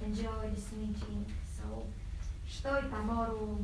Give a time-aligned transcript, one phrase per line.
[0.00, 1.24] listening to.
[1.56, 1.84] So,
[2.48, 3.58] что это мору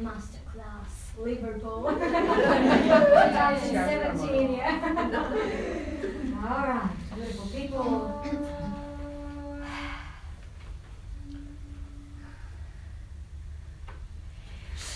[0.00, 4.22] мастер-класс Liverpool 2017.
[6.44, 8.20] All right, beautiful people.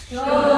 [0.08, 0.55] Что?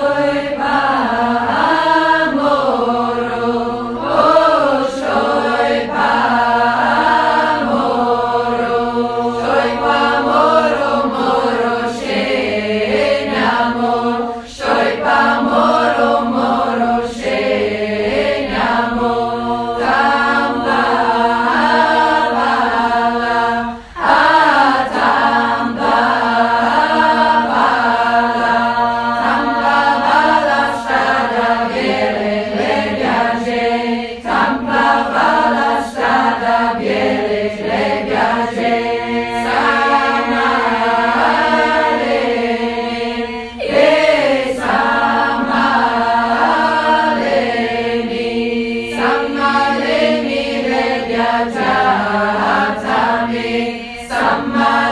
[54.47, 54.88] My.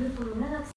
[0.00, 0.66] ループを長く